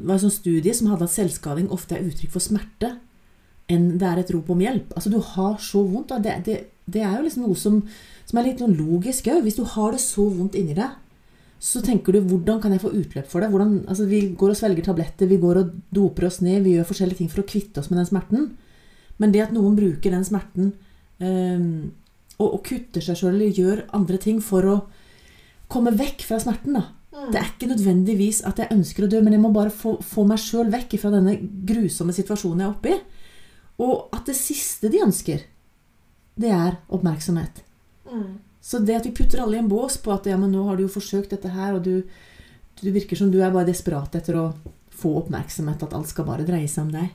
var 0.00 0.16
en 0.16 0.24
sånn 0.24 0.34
studie 0.34 0.74
som 0.74 0.88
hadde 0.90 1.06
at 1.06 1.14
selvskading 1.14 1.68
ofte 1.72 1.98
er 1.98 2.08
uttrykk 2.08 2.32
for 2.32 2.44
smerte 2.44 2.96
enn 3.72 3.96
det 4.00 4.08
er 4.08 4.20
et 4.22 4.30
rop 4.34 4.50
om 4.54 4.60
hjelp. 4.62 4.92
Altså, 4.94 5.10
du 5.12 5.18
har 5.34 5.56
så 5.62 5.82
vondt. 5.84 6.14
Det, 6.22 6.34
det, 6.46 6.58
det, 6.86 7.02
er 7.02 7.16
jo 7.16 7.24
liksom 7.26 7.46
noe 7.46 7.58
som, 7.58 7.80
som 8.28 8.38
er 8.38 8.48
litt 8.48 8.62
noe 8.62 8.74
logisk 8.74 9.30
òg. 9.32 9.42
Hvis 9.46 9.58
du 9.58 9.64
har 9.76 9.94
det 9.94 10.02
så 10.02 10.26
vondt 10.30 10.58
inni 10.58 10.76
deg, 10.76 10.94
så 11.58 11.80
tenker 11.82 12.12
du 12.12 12.20
'hvordan 12.20 12.60
kan 12.60 12.72
jeg 12.72 12.80
få 12.80 12.92
utløp 12.92 13.26
for 13.26 13.40
det'? 13.40 13.50
Hvordan, 13.50 13.84
altså, 13.88 14.06
vi 14.06 14.34
går 14.36 14.50
og 14.50 14.56
svelger 14.56 14.84
tabletter, 14.84 15.26
vi 15.26 15.38
går 15.38 15.56
og 15.56 15.70
doper 15.94 16.26
oss 16.26 16.40
ned, 16.40 16.62
vi 16.62 16.76
gjør 16.76 16.84
forskjellige 16.84 17.16
ting 17.16 17.30
for 17.30 17.42
å 17.42 17.46
kvitte 17.46 17.78
oss 17.78 17.90
med 17.90 17.98
den 17.98 18.06
smerten. 18.06 18.56
Men 19.18 19.32
det 19.32 19.40
at 19.40 19.52
noen 19.52 19.76
bruker 19.76 20.10
den 20.10 20.24
smerten 20.24 20.74
um, 21.20 21.92
og, 22.38 22.52
og, 22.52 22.64
kutter 22.64 23.00
seg 23.00 23.16
sjøl 23.16 23.34
eller 23.34 23.56
gjør 23.56 23.86
andre 23.96 24.18
ting 24.18 24.42
for 24.44 24.68
å 24.68 24.76
komme 25.72 25.94
vekk 25.96 26.26
fra 26.28 26.38
smerten 26.38 26.76
da. 26.76 26.84
Mm. 27.16 27.30
Det 27.32 27.40
er 27.40 27.48
ikke 27.48 27.70
nødvendigvis 27.72 28.42
at 28.44 28.58
jeg 28.60 28.72
ønsker 28.76 29.06
å 29.06 29.08
dø, 29.08 29.22
men 29.24 29.32
jeg 29.32 29.40
må 29.40 29.52
bare 29.54 29.72
få, 29.72 29.96
få 30.04 30.26
meg 30.28 30.42
sjøl 30.42 30.68
vekk 30.70 30.98
fra 31.00 31.14
denne 31.14 31.38
grusomme 31.40 32.12
situasjonen 32.12 32.60
jeg 32.60 32.68
er 32.68 32.74
oppe 32.74 32.92
i. 32.92 32.98
Og 33.86 34.12
at 34.12 34.28
det 34.28 34.36
siste 34.36 34.90
de 34.92 35.00
ønsker, 35.04 35.46
det 36.36 36.52
er 36.52 36.76
oppmerksomhet. 36.92 37.62
Mm. 38.12 38.36
Så 38.66 38.80
det 38.82 38.96
at 38.98 39.06
vi 39.06 39.14
putter 39.14 39.38
alle 39.38 39.60
i 39.60 39.62
en 39.62 39.68
bås 39.70 39.94
på 40.02 40.10
at 40.10 40.24
ja, 40.26 40.34
men 40.40 40.50
nå 40.50 40.64
har 40.66 40.74
du 40.74 40.88
jo 40.88 40.90
forsøkt 40.96 41.30
dette 41.30 41.52
her, 41.54 41.76
og 41.76 41.84
du, 41.86 42.02
du 42.80 42.88
virker 42.90 43.18
som 43.18 43.30
du 43.30 43.38
er 43.38 43.52
bare 43.54 43.68
desperat 43.68 44.16
etter 44.18 44.40
å 44.40 44.46
få 44.90 45.12
oppmerksomhet, 45.20 45.84
at 45.86 45.94
alt 45.94 46.10
skal 46.10 46.26
bare 46.26 46.46
dreie 46.48 46.66
seg 46.66 46.88
om 46.88 46.94
deg. 46.96 47.12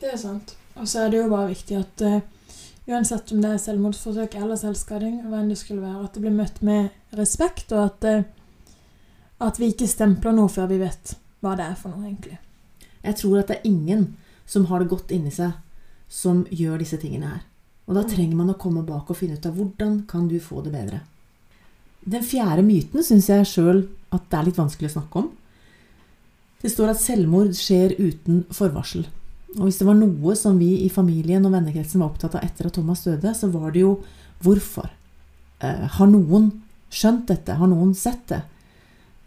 Det 0.00 0.14
er 0.14 0.20
sant. 0.22 0.54
Og 0.80 0.88
så 0.88 1.02
er 1.02 1.12
det 1.12 1.20
jo 1.20 1.28
bare 1.28 1.50
viktig 1.50 1.76
at 1.76 2.04
uh, 2.08 2.56
uansett 2.88 3.34
om 3.34 3.44
det 3.44 3.50
er 3.52 3.60
selvmordsforsøk 3.60 4.38
eller 4.40 4.56
selvskading, 4.56 5.20
hva 5.26 5.42
enn 5.42 5.52
det 5.52 5.58
skulle 5.60 5.84
være, 5.84 6.06
at 6.06 6.16
det 6.16 6.24
blir 6.24 6.38
møtt 6.38 6.64
med 6.64 7.18
respekt, 7.20 7.76
og 7.76 7.90
at, 7.90 8.08
uh, 8.08 8.72
at 9.50 9.60
vi 9.60 9.68
ikke 9.74 9.90
stempler 9.90 10.32
noe 10.38 10.48
før 10.48 10.72
vi 10.72 10.80
vet 10.80 11.16
hva 11.44 11.58
det 11.60 11.68
er 11.68 11.76
for 11.76 11.92
noe, 11.92 12.08
egentlig. 12.08 12.40
Jeg 13.04 13.20
tror 13.20 13.42
at 13.42 13.52
det 13.52 13.60
er 13.60 13.68
ingen 13.68 14.14
som 14.48 14.70
har 14.72 14.80
det 14.80 14.88
godt 14.96 15.12
inni 15.12 15.34
seg, 15.34 15.58
som 16.08 16.46
gjør 16.48 16.80
disse 16.80 16.96
tingene 17.04 17.34
her. 17.34 17.48
Og 17.88 17.96
da 17.98 18.04
trenger 18.06 18.38
man 18.38 18.52
å 18.52 18.58
komme 18.60 18.84
bak 18.86 19.10
og 19.10 19.18
finne 19.18 19.38
ut 19.38 19.48
av 19.48 19.56
hvordan 19.58 20.02
kan 20.10 20.28
du 20.30 20.38
få 20.42 20.62
det 20.64 20.74
bedre. 20.74 21.00
Den 22.02 22.24
fjerde 22.26 22.64
myten 22.66 23.04
syns 23.06 23.28
jeg 23.30 23.48
sjøl 23.48 23.84
at 24.14 24.26
det 24.30 24.38
er 24.38 24.46
litt 24.48 24.60
vanskelig 24.60 24.90
å 24.90 24.94
snakke 24.96 25.22
om. 25.22 25.30
Det 26.62 26.70
står 26.70 26.92
at 26.92 27.02
selvmord 27.02 27.54
skjer 27.58 27.96
uten 27.98 28.44
forvarsel. 28.54 29.06
Og 29.58 29.66
hvis 29.66 29.80
det 29.80 29.86
var 29.86 29.98
noe 29.98 30.34
som 30.38 30.56
vi 30.60 30.70
i 30.86 30.90
familien 30.92 31.44
og 31.46 31.52
vennekretsen 31.54 32.00
var 32.00 32.12
opptatt 32.12 32.38
av 32.38 32.46
etter 32.46 32.68
at 32.68 32.76
Thomas 32.78 33.02
døde, 33.04 33.34
så 33.36 33.50
var 33.52 33.74
det 33.74 33.82
jo 33.82 33.96
hvorfor. 34.42 34.88
Eh, 35.60 35.84
har 35.98 36.10
noen 36.10 36.48
skjønt 36.92 37.26
dette? 37.28 37.58
Har 37.58 37.70
noen 37.70 37.92
sett 37.98 38.24
det? 38.30 38.42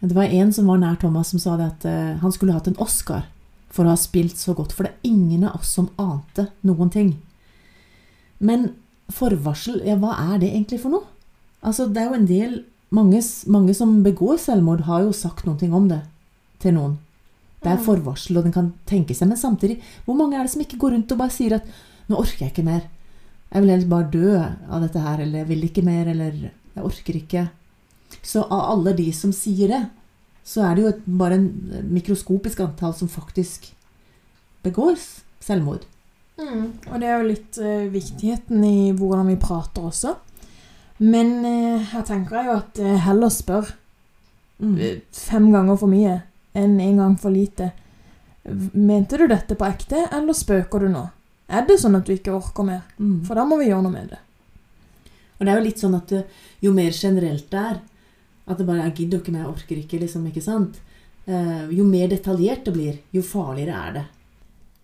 Det 0.05 0.15
var 0.15 0.31
en 0.31 0.51
som 0.53 0.67
var 0.69 0.81
nær 0.81 0.97
Thomas, 1.01 1.31
som 1.31 1.41
sa 1.41 1.55
det 1.59 1.69
at 1.69 1.85
eh, 1.89 2.15
han 2.21 2.33
skulle 2.33 2.55
hatt 2.55 2.67
en 2.71 2.79
Oscar 2.81 3.27
for 3.74 3.85
å 3.85 3.93
ha 3.93 4.00
spilt 4.00 4.39
så 4.39 4.55
godt. 4.57 4.74
For 4.75 4.88
det 4.88 4.95
er 4.95 5.12
ingen 5.12 5.45
av 5.47 5.59
oss 5.59 5.75
som 5.77 5.91
ante 6.01 6.50
noen 6.65 6.91
ting. 6.93 7.15
Men 8.39 8.71
forvarsel, 9.13 9.81
ja, 9.85 9.97
hva 9.99 10.15
er 10.33 10.39
det 10.41 10.51
egentlig 10.51 10.81
for 10.81 10.95
noe? 10.95 11.05
Altså, 11.65 11.87
det 11.87 12.01
er 12.01 12.09
jo 12.09 12.19
en 12.19 12.29
del 12.29 12.55
mange, 12.95 13.21
mange, 13.51 13.73
som 13.73 13.97
begår 14.05 14.37
selvmord, 14.41 14.85
har 14.87 15.05
jo 15.05 15.15
sagt 15.15 15.45
noe 15.47 15.71
om 15.73 15.89
det 15.89 16.01
til 16.63 16.75
noen. 16.77 16.97
Det 17.65 17.71
er 17.73 17.81
forvarsel, 17.81 18.37
og 18.37 18.45
den 18.45 18.53
kan 18.53 18.73
tenke 18.85 19.15
seg. 19.17 19.31
Men 19.31 19.41
samtidig, 19.41 19.79
hvor 20.05 20.17
mange 20.17 20.37
er 20.37 20.45
det 20.45 20.53
som 20.53 20.61
ikke 20.61 20.77
går 20.81 20.93
rundt 20.93 21.13
og 21.15 21.17
bare 21.17 21.33
sier 21.33 21.57
at 21.57 21.65
'nå 22.07 22.15
orker 22.19 22.45
jeg 22.45 22.53
ikke 22.53 22.69
mer'. 22.69 22.89
Jeg 23.51 23.61
vil 23.61 23.71
helst 23.73 23.89
bare 23.89 24.11
dø 24.11 24.37
av 24.37 24.81
dette 24.81 24.99
her, 24.99 25.19
eller 25.19 25.39
'jeg 25.39 25.47
vil 25.47 25.63
ikke 25.63 25.81
mer', 25.81 26.07
eller 26.07 26.31
'jeg 26.31 26.83
orker 26.83 27.13
ikke'. 27.13 27.49
Så 28.21 28.43
av 28.43 28.71
alle 28.71 28.93
de 28.93 29.11
som 29.11 29.31
sier 29.31 29.67
det, 29.67 29.89
så 30.43 30.61
er 30.61 30.75
det 30.75 30.83
jo 30.83 30.87
et, 30.89 31.01
bare 31.05 31.33
en 31.33 31.47
mikroskopisk 31.89 32.59
antall 32.59 32.93
som 32.93 33.07
faktisk 33.07 33.73
begår 34.63 34.95
selvmord. 35.39 35.85
Mm. 36.35 36.73
Og 36.91 36.99
det 36.99 37.07
er 37.07 37.15
jo 37.15 37.29
litt 37.29 37.57
uh, 37.63 37.87
viktigheten 37.91 38.63
i 38.67 38.91
hvordan 38.95 39.29
vi 39.31 39.39
prater 39.39 39.87
også. 39.87 40.15
Men 41.03 41.37
uh, 41.45 41.91
her 41.91 42.05
tenker 42.07 42.39
jeg 42.39 42.49
jo 42.49 42.57
at 42.57 42.81
uh, 42.83 42.93
heller 43.07 43.31
spør 43.31 43.71
mm. 44.59 44.75
fem 45.15 45.49
ganger 45.53 45.79
for 45.79 45.91
mye 45.91 46.19
enn 46.55 46.77
én 46.79 46.91
en 46.91 47.01
gang 47.03 47.17
for 47.19 47.35
lite. 47.35 47.71
Mente 48.45 49.19
du 49.19 49.25
dette 49.27 49.57
på 49.57 49.67
ekte, 49.67 50.05
eller 50.13 50.35
spøker 50.37 50.85
du 50.85 50.91
nå? 50.91 51.07
Er 51.51 51.65
det 51.67 51.79
sånn 51.81 51.97
at 51.97 52.07
du 52.07 52.13
ikke 52.15 52.35
orker 52.35 52.67
mer? 52.67 52.85
Mm. 52.97 53.19
For 53.27 53.37
da 53.37 53.43
må 53.47 53.57
vi 53.59 53.69
gjøre 53.69 53.83
noe 53.85 53.95
med 53.95 54.13
det. 54.13 54.21
Og 55.35 55.43
det 55.43 55.51
er 55.51 55.59
jo 55.59 55.65
litt 55.65 55.81
sånn 55.83 55.97
at 55.97 56.13
jo 56.63 56.71
mer 56.73 56.95
generelt 56.95 57.49
det 57.51 57.67
er, 57.71 57.83
At 58.45 58.59
det 58.59 58.67
bare 58.67 58.83
er 58.85 58.91
'gidder 58.93 59.19
ikke 59.19 59.31
mer, 59.33 59.41
jeg 59.41 59.49
orker 59.49 59.75
ikke', 59.75 59.99
liksom. 59.99 60.25
ikke 60.27 60.41
sant? 60.41 60.75
Jo 61.25 61.83
mer 61.83 62.07
detaljert 62.07 62.65
det 62.65 62.73
blir, 62.73 62.99
jo 63.11 63.23
farligere 63.25 63.73
er 63.73 63.93
det. 63.93 64.03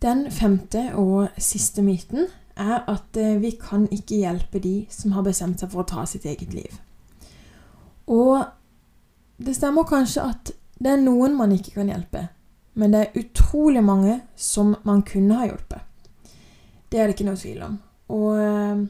Den 0.01 0.31
femte 0.33 0.87
og 0.97 1.29
siste 1.37 1.83
myten 1.85 2.25
er 2.57 2.81
at 2.89 3.17
eh, 3.17 3.37
vi 3.41 3.53
kan 3.61 3.85
ikke 3.93 4.23
hjelpe 4.23 4.61
de 4.63 4.85
som 4.89 5.13
har 5.13 5.25
bestemt 5.25 5.61
seg 5.61 5.69
for 5.71 5.83
å 5.83 5.89
ta 5.91 6.05
sitt 6.09 6.25
eget 6.25 6.55
liv. 6.55 6.79
Og 8.09 8.41
det 9.41 9.53
stemmer 9.57 9.85
kanskje 9.87 10.25
at 10.25 10.53
det 10.81 10.95
er 10.95 11.03
noen 11.03 11.35
man 11.37 11.53
ikke 11.53 11.75
kan 11.75 11.91
hjelpe, 11.91 12.25
men 12.73 12.93
det 12.93 13.01
er 13.01 13.19
utrolig 13.21 13.83
mange 13.85 14.17
som 14.35 14.73
man 14.87 15.03
kunne 15.05 15.37
ha 15.37 15.45
hjulpet. 15.51 15.85
Det 16.89 16.99
er 16.99 17.07
det 17.07 17.15
ikke 17.15 17.27
noe 17.29 17.39
tvil 17.39 17.61
om. 17.67 17.77
Og 18.11 18.41
eh, 18.41 18.81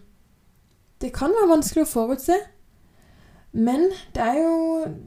det 1.03 1.11
kan 1.15 1.35
være 1.35 1.51
vanskelig 1.51 1.83
å 1.85 1.91
forutse, 1.91 2.37
men 3.51 3.89
det 4.15 4.23
er 4.23 4.39
jo, 4.39 4.53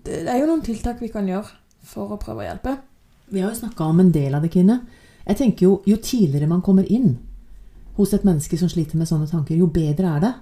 det 0.04 0.26
er 0.28 0.42
jo 0.42 0.50
noen 0.50 0.64
tiltak 0.66 1.00
vi 1.00 1.08
kan 1.08 1.28
gjøre 1.30 1.48
for 1.84 2.12
å 2.12 2.20
prøve 2.20 2.44
å 2.44 2.48
hjelpe. 2.50 2.76
Vi 3.32 3.40
har 3.40 3.54
jo 3.54 3.62
snakka 3.62 3.88
om 3.88 4.04
en 4.04 4.12
del 4.12 4.36
av 4.36 4.44
det, 4.44 4.52
Kine. 4.52 4.82
Jeg 5.24 5.36
tenker 5.36 5.66
jo, 5.66 5.82
Jo 5.86 5.96
tidligere 5.96 6.48
man 6.50 6.62
kommer 6.62 6.84
inn 6.90 7.18
hos 7.94 8.12
et 8.12 8.24
menneske 8.26 8.58
som 8.58 8.68
sliter 8.68 8.98
med 8.98 9.06
sånne 9.06 9.28
tanker, 9.30 9.54
jo 9.56 9.68
bedre 9.70 10.16
er 10.16 10.20
det. 10.20 10.32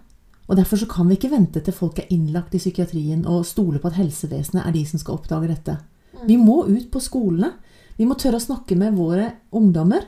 Og 0.49 0.57
Derfor 0.57 0.81
så 0.81 0.89
kan 0.89 1.09
vi 1.09 1.19
ikke 1.19 1.31
vente 1.33 1.61
til 1.61 1.75
folk 1.77 1.99
er 2.01 2.11
innlagt 2.11 2.55
i 2.57 2.61
psykiatrien 2.61 3.27
og 3.29 3.45
stole 3.47 3.79
på 3.79 3.91
at 3.91 3.99
helsevesenet 4.01 4.65
er 4.65 4.73
de 4.73 4.85
som 4.89 5.01
skal 5.01 5.19
oppdage 5.19 5.51
dette. 5.51 5.77
Vi 6.27 6.37
må 6.41 6.63
ut 6.67 6.91
på 6.93 7.01
skolene. 7.01 7.53
Vi 7.97 8.09
må 8.09 8.17
tørre 8.17 8.41
å 8.41 8.43
snakke 8.43 8.77
med 8.79 8.97
våre 8.97 9.29
ungdommer. 9.53 10.07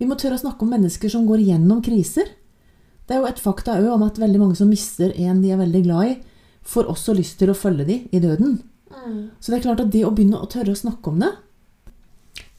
Vi 0.00 0.08
må 0.08 0.16
tørre 0.18 0.38
å 0.38 0.42
snakke 0.42 0.64
om 0.64 0.72
mennesker 0.72 1.12
som 1.12 1.28
går 1.28 1.44
gjennom 1.44 1.82
kriser. 1.84 2.26
Det 3.06 3.14
er 3.14 3.22
jo 3.22 3.28
et 3.28 3.42
fakta 3.42 3.76
òg 3.78 3.90
om 3.92 4.04
at 4.06 4.20
veldig 4.20 4.40
mange 4.40 4.58
som 4.58 4.70
mister 4.72 5.12
en 5.20 5.42
de 5.44 5.52
er 5.52 5.60
veldig 5.60 5.82
glad 5.84 6.08
i, 6.08 6.18
får 6.62 6.88
også 6.90 7.14
lyst 7.18 7.38
til 7.40 7.52
å 7.52 7.58
følge 7.58 7.86
de 7.86 7.96
i 8.10 8.20
døden. 8.22 8.60
Så 9.40 9.52
det 9.52 9.60
er 9.60 9.64
klart 9.66 9.82
at 9.84 9.92
det 9.92 10.04
å 10.06 10.12
begynne 10.14 10.40
å 10.40 10.48
tørre 10.50 10.72
å 10.72 10.78
snakke 10.78 11.10
om 11.10 11.20
det 11.22 11.32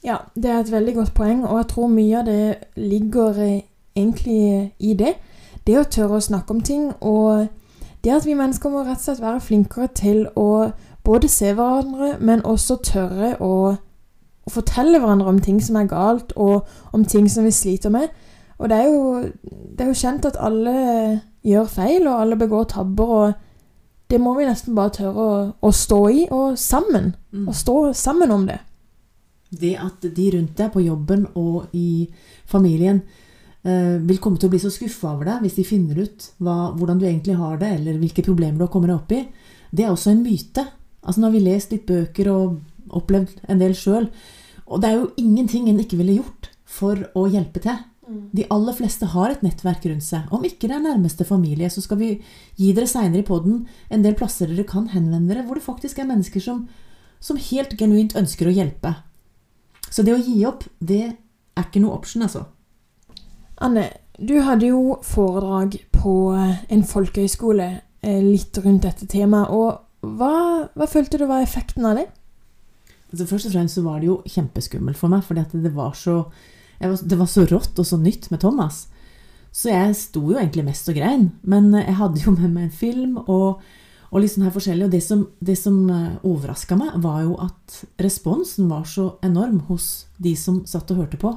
Ja, 0.04 0.16
det 0.34 0.50
er 0.50 0.60
et 0.60 0.72
veldig 0.72 0.94
godt 0.94 1.14
poeng, 1.14 1.46
og 1.46 1.56
jeg 1.58 1.66
tror 1.68 1.86
mye 1.88 2.18
av 2.18 2.26
det 2.28 2.54
ligger 2.76 3.38
eh, 3.40 3.60
egentlig 3.96 4.72
i 4.78 4.94
det. 4.98 5.14
Det 5.66 5.78
å 5.80 5.86
tørre 5.88 6.18
å 6.18 6.24
snakke 6.24 6.52
om 6.52 6.60
ting, 6.60 6.90
og 7.00 7.46
det 8.04 8.12
at 8.12 8.26
vi 8.28 8.36
mennesker 8.36 8.68
må 8.68 8.82
rett 8.84 9.00
og 9.00 9.06
slett 9.06 9.22
være 9.24 9.40
flinkere 9.40 9.88
til 9.96 10.26
å 10.36 10.48
både 11.04 11.28
se 11.28 11.54
hverandre, 11.56 12.18
men 12.20 12.44
også 12.44 12.76
tørre 12.84 13.30
å, 13.40 13.54
å 14.44 14.52
fortelle 14.52 15.00
hverandre 15.00 15.32
om 15.32 15.40
ting 15.40 15.62
som 15.64 15.80
er 15.80 15.88
galt, 15.88 16.36
og 16.36 16.68
om 16.92 17.04
ting 17.04 17.30
som 17.30 17.48
vi 17.48 17.54
sliter 17.56 17.92
med. 17.94 18.12
Og 18.58 18.68
det 18.68 18.82
er 18.82 18.92
jo, 18.92 19.24
det 19.72 19.86
er 19.86 19.88
jo 19.88 20.02
kjent 20.02 20.28
at 20.28 20.36
alle 20.36 20.76
gjør 21.44 21.64
feil, 21.64 22.04
og 22.08 22.20
alle 22.20 22.36
begår 22.36 22.68
tabber, 22.76 23.16
og 23.24 23.32
det 24.12 24.20
må 24.20 24.36
vi 24.36 24.44
nesten 24.44 24.76
bare 24.76 24.92
tørre 25.00 25.24
å, 25.24 25.42
å 25.64 25.72
stå 25.72 26.04
i, 26.12 26.28
og 26.28 26.58
sammen. 26.60 27.14
Mm. 27.32 27.48
Og 27.48 27.56
stå 27.56 27.78
sammen 27.96 28.36
om 28.36 28.44
det. 28.52 28.60
Det 29.50 29.74
at 29.78 30.06
de 30.16 30.30
rundt 30.34 30.56
deg 30.58 30.72
på 30.74 30.82
jobben 30.84 31.26
og 31.38 31.74
i 31.76 32.06
familien 32.50 33.02
eh, 33.62 34.00
vil 34.02 34.20
komme 34.22 34.40
til 34.40 34.48
å 34.48 34.54
bli 34.54 34.62
så 34.62 34.72
skuffa 34.72 35.12
over 35.14 35.30
deg 35.30 35.44
hvis 35.44 35.58
de 35.60 35.66
finner 35.68 36.00
ut 36.04 36.30
hva, 36.42 36.72
hvordan 36.74 37.00
du 37.00 37.06
egentlig 37.06 37.36
har 37.38 37.58
det, 37.60 37.74
eller 37.78 38.00
hvilke 38.02 38.24
problemer 38.26 38.58
du 38.58 38.66
har 38.66 38.72
kommet 38.74 38.90
deg 38.90 38.98
opp 38.98 39.14
i, 39.14 39.22
det 39.74 39.86
er 39.86 39.92
også 39.92 40.14
en 40.14 40.24
myte. 40.24 40.66
Altså 41.04 41.20
Nå 41.20 41.28
har 41.28 41.36
vi 41.36 41.44
lest 41.44 41.74
litt 41.74 41.86
bøker 41.88 42.30
og 42.32 42.94
opplevd 42.94 43.46
en 43.50 43.62
del 43.62 43.74
sjøl, 43.78 44.08
og 44.64 44.80
det 44.80 44.90
er 44.90 45.00
jo 45.00 45.10
ingenting 45.20 45.68
en 45.68 45.80
ikke 45.82 45.98
ville 46.00 46.20
gjort 46.20 46.50
for 46.64 47.00
å 47.14 47.26
hjelpe 47.30 47.60
til. 47.62 47.82
De 48.04 48.44
aller 48.52 48.76
fleste 48.76 49.06
har 49.14 49.32
et 49.32 49.42
nettverk 49.44 49.86
rundt 49.88 50.04
seg. 50.04 50.28
Om 50.34 50.44
ikke 50.44 50.68
det 50.68 50.76
er 50.76 50.84
nærmeste 50.84 51.24
familie, 51.24 51.70
så 51.72 51.80
skal 51.84 52.00
vi 52.00 52.10
gi 52.58 52.72
dere 52.76 52.88
seinere 52.90 53.22
i 53.22 53.26
poden 53.26 53.62
en 53.88 54.04
del 54.04 54.16
plasser 54.18 54.50
dere 54.50 54.66
kan 54.68 54.90
henvende 54.92 55.32
dere, 55.32 55.44
hvor 55.46 55.58
det 55.58 55.64
faktisk 55.64 56.00
er 56.00 56.10
mennesker 56.10 56.42
som, 56.44 56.66
som 57.20 57.40
helt 57.40 57.76
genuint 57.80 58.16
ønsker 58.18 58.50
å 58.50 58.54
hjelpe. 58.54 58.92
Så 59.90 60.02
det 60.02 60.14
å 60.14 60.22
gi 60.22 60.40
opp, 60.48 60.64
det 60.80 61.04
er 61.04 61.66
ikke 61.66 61.82
noe 61.82 61.96
option, 61.98 62.24
altså. 62.26 62.46
Anne, 63.62 63.88
du 64.18 64.36
hadde 64.42 64.70
jo 64.70 64.98
foredrag 65.06 65.76
på 65.94 66.14
eh, 66.34 66.64
en 66.74 66.84
folkehøyskole 66.86 67.68
eh, 67.74 68.20
litt 68.22 68.58
rundt 68.62 68.86
dette 68.86 69.06
temaet. 69.10 69.54
Og 69.54 70.10
hva, 70.18 70.68
hva 70.74 70.88
følte 70.90 71.20
du 71.20 71.26
var 71.30 71.44
effekten 71.44 71.86
av 71.88 72.00
det? 72.00 72.08
Altså 73.12 73.28
Først 73.30 73.48
og 73.48 73.54
fremst 73.54 73.78
så 73.78 73.84
var 73.84 74.00
det 74.02 74.10
jo 74.10 74.18
kjempeskummelt 74.26 74.98
for 74.98 75.12
meg, 75.12 75.22
fordi 75.26 75.62
det 75.62 75.70
var 75.74 75.94
så 75.98 76.24
var, 76.80 76.98
det 76.98 77.18
var 77.20 77.30
så 77.30 77.44
rått 77.46 77.78
og 77.78 77.86
så 77.86 77.98
nytt 78.00 78.26
med 78.32 78.42
Thomas. 78.42 78.84
Så 79.54 79.70
jeg 79.70 79.94
sto 79.94 80.24
jo 80.32 80.38
egentlig 80.40 80.64
mest 80.66 80.88
og 80.90 80.98
grein. 80.98 81.28
Men 81.46 81.70
jeg 81.78 81.94
hadde 82.00 82.24
jo 82.24 82.34
med 82.34 82.50
meg 82.50 82.66
en 82.66 82.74
film 82.74 83.18
og, 83.24 83.62
og 84.14 84.22
litt 84.22 84.30
sånn 84.30 84.46
her 84.46 84.54
forskjellig. 84.54 84.86
Og 84.86 84.94
det 84.94 85.02
som, 85.02 85.24
det 85.42 85.56
som 85.58 85.80
overraska 86.22 86.78
meg, 86.78 86.94
var 87.02 87.24
jo 87.24 87.34
at 87.42 87.80
responsen 87.98 88.70
var 88.70 88.86
så 88.86 89.08
enorm 89.26 89.64
hos 89.66 90.06
de 90.22 90.36
som 90.38 90.62
satt 90.70 90.92
og 90.94 91.02
hørte 91.02 91.18
på. 91.18 91.32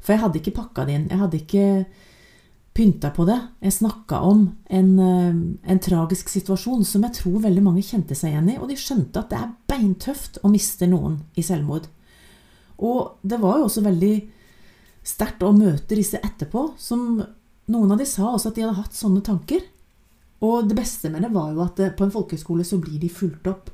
For 0.00 0.14
jeg 0.14 0.22
hadde 0.22 0.40
ikke 0.40 0.56
pakka 0.56 0.86
det 0.88 0.96
inn. 0.96 1.06
Jeg 1.12 1.20
hadde 1.20 1.40
ikke 1.42 1.66
pynta 2.74 3.10
på 3.14 3.24
det. 3.28 3.36
Jeg 3.62 3.76
snakka 3.76 4.20
om 4.26 4.46
en, 4.66 4.88
en, 5.62 5.80
tragisk 5.84 6.32
situasjon 6.32 6.82
som 6.88 7.04
jeg 7.06 7.16
tror 7.20 7.44
veldig 7.44 7.62
mange 7.62 7.84
kjente 7.86 8.16
seg 8.18 8.32
igjen 8.32 8.50
i. 8.54 8.58
Og 8.58 8.72
de 8.72 8.78
skjønte 8.80 9.20
at 9.20 9.30
det 9.30 9.38
er 9.38 9.52
beintøft 9.70 10.40
å 10.42 10.50
miste 10.52 10.88
noen 10.90 11.20
i 11.38 11.44
selvmord. 11.46 11.86
Og 12.84 13.20
det 13.22 13.38
var 13.40 13.60
jo 13.60 13.68
også 13.68 13.84
veldig 13.84 14.14
sterkt 15.06 15.44
å 15.46 15.54
møte 15.54 15.96
disse 15.96 16.18
etterpå. 16.18 16.72
Som 16.80 17.22
noen 17.70 17.94
av 17.94 18.00
de 18.00 18.08
sa 18.08 18.32
også 18.32 18.50
at 18.50 18.58
de 18.58 18.66
hadde 18.66 18.80
hatt 18.80 18.98
sånne 18.98 19.22
tanker. 19.24 19.62
Og 20.44 20.68
det 20.68 20.76
beste 20.76 21.10
med 21.12 21.24
det 21.24 21.32
var 21.32 21.52
jo 21.54 21.62
at 21.64 21.80
på 21.96 22.06
en 22.06 22.12
folkehøyskole 22.12 22.66
så 22.66 22.78
blir 22.82 23.00
de 23.00 23.10
fulgt 23.12 23.48
opp. 23.50 23.70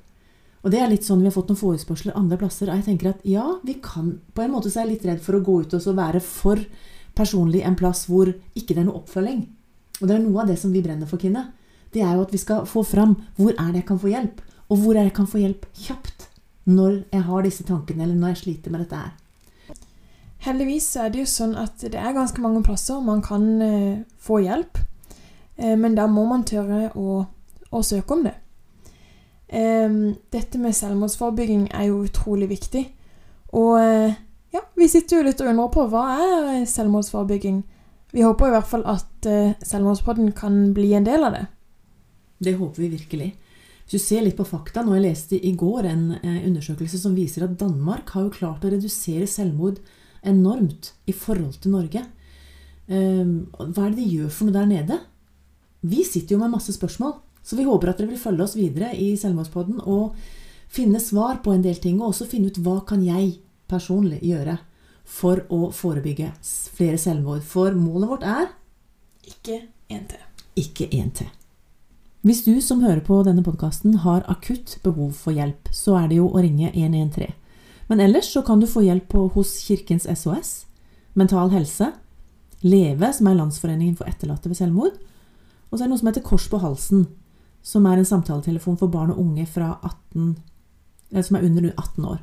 Og 0.60 0.72
det 0.72 0.80
er 0.80 0.90
litt 0.92 1.06
sånn 1.06 1.22
Vi 1.22 1.30
har 1.30 1.34
fått 1.34 1.48
noen 1.50 1.60
forespørsler 1.60 2.16
andre 2.18 2.38
plasser. 2.40 2.68
Og 2.68 2.80
jeg 2.80 2.86
tenker 2.90 3.12
at 3.14 3.22
ja, 3.24 3.46
vi 3.64 3.78
kan 3.82 4.18
På 4.36 4.44
en 4.44 4.52
måte 4.52 4.72
så 4.72 4.82
er 4.82 4.88
jeg 4.88 4.98
litt 4.98 5.06
redd 5.08 5.22
for 5.24 5.38
å 5.38 5.44
gå 5.44 5.62
ut 5.64 5.76
og 5.76 5.82
så 5.82 5.96
være 5.96 6.20
for 6.24 6.60
personlig 7.16 7.64
en 7.66 7.78
plass 7.78 8.04
hvor 8.08 8.28
ikke 8.54 8.74
det 8.74 8.84
er 8.84 8.86
noe 8.86 9.00
oppfølging. 9.00 9.40
Og 10.00 10.04
det 10.08 10.14
er 10.14 10.22
noe 10.22 10.42
av 10.42 10.52
det 10.52 10.56
som 10.60 10.72
vi 10.72 10.82
brenner 10.84 11.08
for, 11.10 11.20
Kine. 11.20 11.50
Det 11.92 12.04
er 12.04 12.14
jo 12.14 12.24
at 12.24 12.32
vi 12.32 12.40
skal 12.40 12.68
få 12.70 12.84
fram 12.86 13.16
hvor 13.36 13.50
er 13.56 13.72
det 13.72 13.82
jeg 13.82 13.88
kan 13.88 14.00
få 14.00 14.12
hjelp. 14.12 14.44
Og 14.70 14.78
hvor 14.78 14.94
er 14.94 15.02
det 15.02 15.10
jeg 15.10 15.16
kan 15.18 15.30
få 15.30 15.40
hjelp 15.42 15.66
kjapt 15.74 16.28
når 16.70 17.00
jeg 17.10 17.24
har 17.26 17.42
disse 17.42 17.66
tankene, 17.66 18.04
eller 18.04 18.14
når 18.20 18.32
jeg 18.32 18.40
sliter 18.44 18.72
med 18.72 18.84
dette 18.84 19.00
her. 19.00 19.16
Heldigvis 20.44 20.86
er 20.96 21.10
det 21.12 21.24
jo 21.24 21.28
sånn 21.28 21.56
at 21.58 21.82
det 21.82 21.98
er 21.98 22.16
ganske 22.16 22.40
mange 22.40 22.62
plasser 22.64 23.00
man 23.04 23.20
kan 23.24 23.48
eh, 23.64 24.04
få 24.22 24.38
hjelp. 24.44 24.78
Eh, 25.60 25.76
men 25.76 25.96
da 25.96 26.06
må 26.10 26.24
man 26.28 26.46
tørre 26.48 26.88
å, 26.96 27.20
å 27.70 27.82
søke 27.84 28.16
om 28.16 28.24
det. 28.28 28.36
Dette 29.50 30.60
med 30.62 30.76
selvmordsforebygging 30.78 31.64
er 31.74 31.88
jo 31.88 32.04
utrolig 32.06 32.46
viktig. 32.52 32.84
Og 33.58 33.80
eh, 33.82 34.16
ja, 34.54 34.62
vi 34.78 34.86
sitter 34.90 35.18
jo 35.18 35.26
litt 35.26 35.42
og 35.42 35.50
undrer 35.50 35.72
på 35.74 35.86
hva 35.90 36.04
er 36.14 36.50
eh, 36.54 36.68
selvmordsforebygging. 36.70 37.62
Vi 38.14 38.24
håper 38.26 38.48
i 38.48 38.54
hvert 38.56 38.66
fall 38.66 38.82
at 38.90 39.26
Selvmordspodden 39.62 40.32
kan 40.34 40.72
bli 40.74 40.88
en 40.98 41.04
del 41.06 41.22
av 41.22 41.34
det. 41.36 41.44
Det 42.42 42.56
håper 42.58 42.82
vi 42.82 42.88
virkelig. 42.96 43.28
Hvis 43.84 43.92
du 43.92 44.02
ser 44.02 44.24
litt 44.24 44.34
på 44.34 44.46
fakta, 44.48 44.82
nå 44.82 44.96
Jeg 44.96 45.04
leste 45.04 45.38
i 45.38 45.52
går 45.54 45.86
en 45.86 46.02
undersøkelse 46.24 46.98
som 46.98 47.14
viser 47.14 47.44
at 47.46 47.54
Danmark 47.60 48.10
har 48.16 48.24
jo 48.24 48.32
klart 48.34 48.66
å 48.66 48.72
redusere 48.72 49.28
selvmord 49.30 49.78
enormt 50.26 50.90
i 51.06 51.14
forhold 51.14 51.60
til 51.62 51.76
Norge. 51.76 52.02
Hva 52.90 53.84
er 53.84 53.94
det 53.94 54.00
de 54.00 54.08
gjør 54.10 54.34
for 54.34 54.48
noe 54.48 54.58
der 54.58 54.70
nede? 54.72 54.98
Vi 55.80 56.04
sitter 56.04 56.36
jo 56.36 56.40
med 56.42 56.52
masse 56.52 56.72
spørsmål, 56.76 57.14
så 57.42 57.56
vi 57.56 57.64
håper 57.64 57.90
at 57.90 58.00
dere 58.00 58.12
vil 58.12 58.20
følge 58.20 58.44
oss 58.44 58.56
videre 58.56 58.92
i 58.96 59.14
Selvmordspodden 59.16 59.80
og 59.88 60.16
finne 60.70 61.00
svar 61.00 61.40
på 61.44 61.54
en 61.54 61.64
del 61.64 61.80
ting, 61.80 62.00
og 62.00 62.12
også 62.12 62.28
finne 62.30 62.50
ut 62.50 62.60
hva 62.62 62.80
kan 62.86 63.02
jeg 63.04 63.38
personlig 63.70 64.20
gjøre 64.22 64.58
for 65.10 65.42
å 65.50 65.70
forebygge 65.74 66.30
flere 66.76 66.98
selvmord. 67.00 67.42
For 67.42 67.74
målet 67.74 68.10
vårt 68.10 68.26
er 68.26 68.48
Ikke 69.26 69.62
én 69.90 70.06
til. 70.10 70.22
Ikke 70.58 70.86
én 70.90 71.10
til. 71.14 71.28
Hvis 72.22 72.42
du 72.44 72.60
som 72.60 72.82
hører 72.84 73.00
på 73.00 73.22
denne 73.24 73.42
podkasten 73.42 74.02
har 74.04 74.26
akutt 74.28 74.76
behov 74.84 75.14
for 75.16 75.32
hjelp, 75.32 75.70
så 75.72 75.96
er 76.02 76.10
det 76.10 76.18
jo 76.18 76.26
å 76.28 76.42
ringe 76.42 76.68
113. 76.74 77.32
Men 77.88 78.02
ellers 78.04 78.28
så 78.30 78.42
kan 78.46 78.60
du 78.60 78.68
få 78.70 78.84
hjelp 78.84 79.14
hos 79.34 79.54
Kirkens 79.64 80.04
SOS, 80.06 80.66
Mental 81.14 81.50
Helse, 81.50 81.88
Leve, 82.60 83.08
som 83.16 83.30
er 83.30 83.38
Landsforeningen 83.38 83.96
for 83.98 84.10
etterlatte 84.10 84.50
ved 84.50 84.60
selvmord, 84.60 84.98
og 85.70 85.78
så 85.78 85.84
er 85.84 85.86
det 85.86 85.92
noe 85.94 86.02
som 86.02 86.10
heter 86.10 86.26
Kors 86.26 86.48
på 86.50 86.60
halsen, 86.60 87.06
som 87.62 87.86
er 87.86 88.00
en 88.00 88.08
samtaletelefon 88.08 88.78
for 88.80 88.92
barn 88.92 89.12
og 89.14 89.20
unge 89.22 89.46
18, 89.46 90.36
som 91.22 91.36
er 91.36 91.46
under 91.46 91.70
18 91.70 92.04
år. 92.04 92.20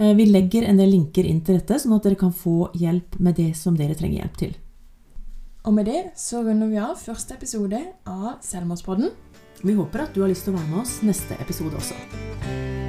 Eh, 0.00 0.14
vi 0.16 0.26
legger 0.26 0.62
en 0.62 0.80
del 0.80 0.94
linker 0.94 1.28
inn 1.28 1.42
til 1.44 1.58
dette, 1.58 1.78
sånn 1.80 1.96
at 1.96 2.06
dere 2.06 2.18
kan 2.20 2.32
få 2.32 2.70
hjelp 2.78 3.18
med 3.20 3.36
det 3.40 3.52
som 3.58 3.76
dere 3.76 3.98
trenger 3.98 4.22
hjelp 4.22 4.42
til. 4.44 4.58
Og 5.68 5.74
med 5.76 5.90
det 5.90 6.02
så 6.16 6.40
runder 6.44 6.70
vi 6.70 6.80
av 6.80 6.96
første 6.96 7.36
episode 7.36 7.82
av 8.08 8.38
Selvmordspodden. 8.44 9.12
Vi 9.60 9.76
håper 9.76 10.06
at 10.06 10.14
du 10.16 10.22
har 10.24 10.32
lyst 10.32 10.48
til 10.48 10.54
å 10.54 10.60
være 10.60 10.70
med 10.72 10.84
oss 10.86 11.00
neste 11.04 11.36
episode 11.42 11.76
også. 11.76 12.79